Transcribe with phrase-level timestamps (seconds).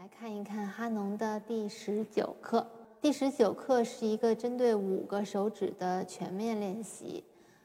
[0.00, 2.66] 来看一看哈农的第十九课。
[3.02, 7.22] 第十九课是一个针对五个手指的全面练习。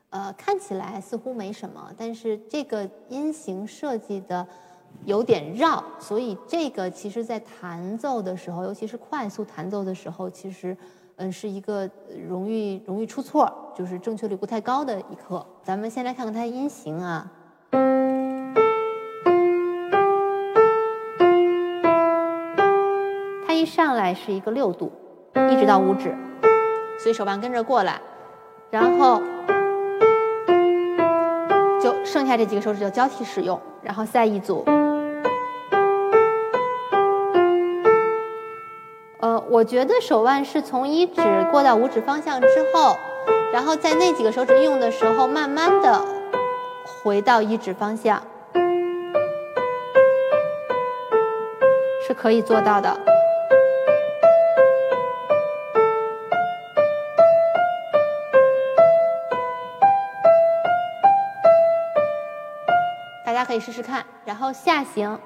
[0.10, 4.46] 呃，看起来似乎没什么，但是这个音型设计的
[5.06, 10.76] 有点绕，所以这个其实在弹奏的时候，尤其是快速弹奏的时候，其实
[11.16, 11.90] 嗯是一个
[12.28, 15.46] 容易容易出错，就是正确率不太高的一课。
[15.64, 17.32] 咱们先来看看它的音型啊。
[23.66, 24.92] 上来是一个六度，
[25.50, 26.16] 一直到五指，
[27.00, 28.00] 所以手腕跟着过来，
[28.70, 29.22] 然后。
[31.82, 34.66] 就剩下这几个手指就交替使用，然后再一组。
[39.20, 42.98] 呃，我觉得手腕是从一指过到五指方向之后，
[43.54, 46.02] 然后在那几个手指用的时候，慢慢的
[47.04, 48.20] 回到一指方向，
[52.08, 53.15] 是可以做到的。
[63.36, 65.20] 大家可以试试看，然后下行，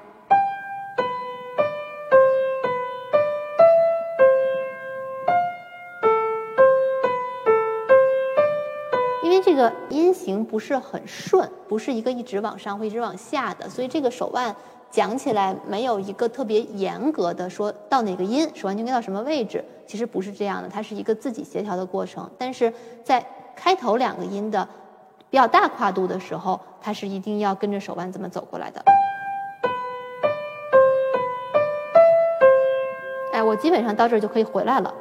[9.22, 14.52] 因为这个音型不是很顺，不是一个一直往上或一直往下的，所以这个手腕
[14.90, 22.28] 讲起来没有一个特别严格的说到哪个音手腕就该到什么位置，其实不是这样的，它是一个自己协调的过程。
[22.36, 24.68] 但是在开头两个音的。
[25.30, 28.84] 比较大跨度的时候，它是一定要跟着手腕这么走过来的。
[33.32, 34.92] 哎，我基本上到这儿就可以回来了。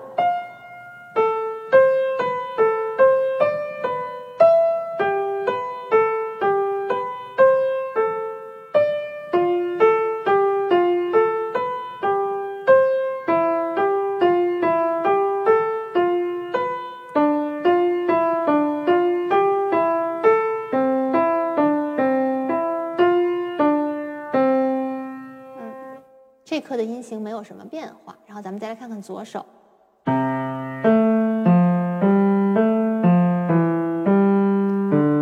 [26.50, 29.46] 这颗的音型没有什么变化，然后咱们再来看看左手，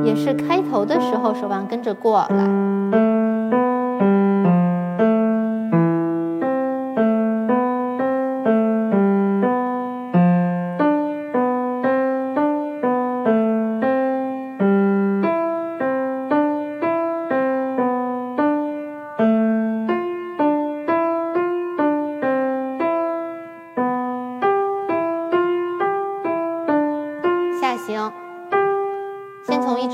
[0.06, 3.07] 也是开头的时候手腕跟着过来。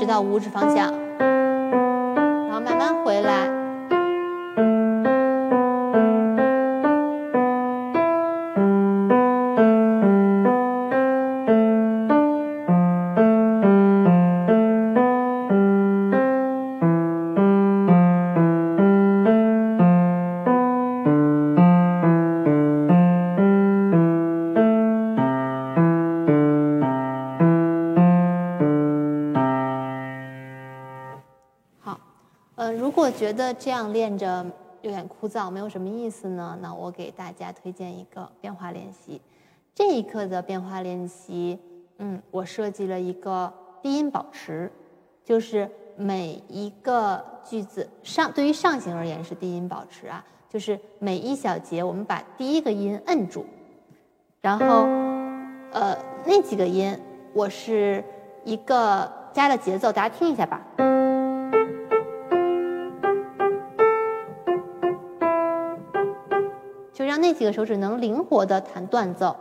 [0.04, 0.92] 直到五指方向，
[33.16, 34.44] 觉得这样练着
[34.82, 39.20] 有点枯燥，没有什么意思呢，那我给大家推荐一个变化练习。
[39.74, 41.58] 这一课的变化练习，
[41.98, 43.52] 嗯，我设计了一个
[43.82, 44.70] 低音保持，
[45.24, 53.46] 就是每一个句子上，对于上行而言是低音保持啊，就是每一小节我们把第一个音摁住，
[54.40, 54.86] 然后，
[55.72, 55.96] 呃，
[56.26, 56.96] 那几个音
[57.32, 58.04] 我是
[58.44, 60.60] 一个加了节奏，大家听一下吧。
[66.94, 69.36] 就让那几个手指能灵活的弹断奏。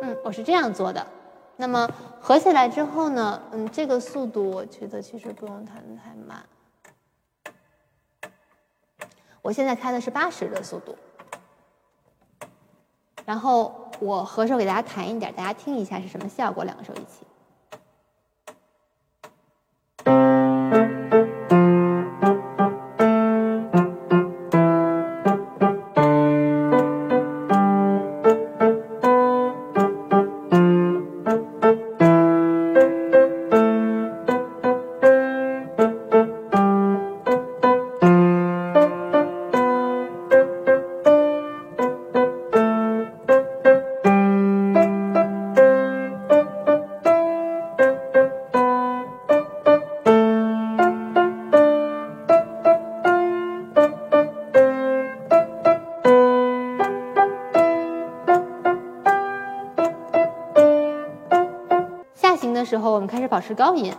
[0.00, 1.04] 嗯，我是这样做的。
[1.56, 1.90] 那么
[2.20, 3.42] 合起来之后呢？
[3.50, 6.46] 嗯，这个速度我觉得其实不用弹的太慢。
[9.42, 10.96] 我现在开的是八十的速度。
[13.24, 16.64] 然后我合手给大家弹一点，大家听一下是什么效果。
[16.64, 17.26] 两个手一起。
[62.72, 63.92] 之后我们开始保持高音。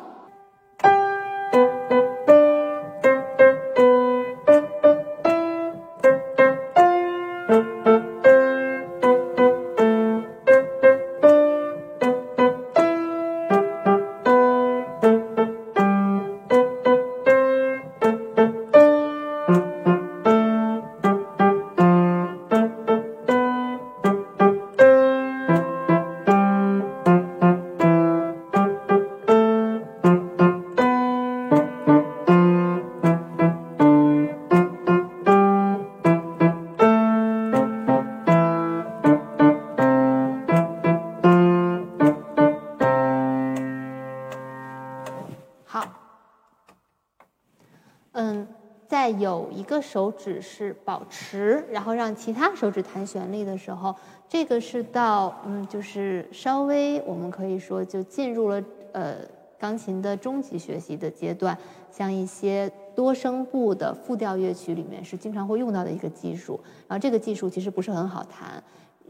[49.19, 53.95] 有一个手指是保持，然后让其他手指弹旋律的时候，
[54.27, 59.15] 这个是到嗯，就是稍微我们可以说就进入了呃
[59.59, 61.57] 钢琴的中级学习的阶段，
[61.91, 66.59] 像一些多声部的复调乐曲里面是经常会用到的一个技术。
[66.87, 68.61] 然后这个技术其实不是很好弹，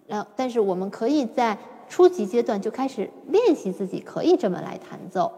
[0.07, 1.57] 然后但是我们可以在
[1.89, 5.31] 初级阶段就开始练习自己可以这么来弹奏。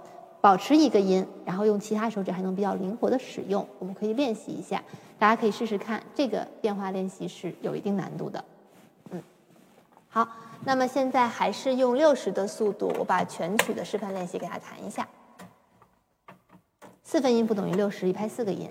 [0.45, 4.79] 保持一个音，然后用其他手指还能比较灵活的使用，我们可以练习一下，
[5.17, 5.99] 大家可以试试看。
[6.13, 8.45] 这个变化练习是有一定难度的，
[9.09, 9.23] 嗯，
[10.07, 10.27] 好，
[10.63, 15.07] 那么现在还是用六十的速度，我把全曲的示范练习给大家弹一下。
[17.03, 18.69] 四分音符等于六十，一拍四个音。